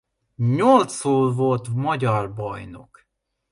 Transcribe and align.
Nyolcszor 0.39 1.35
volt 1.35 1.69
magyar 1.73 2.33
bajnok. 2.33 3.05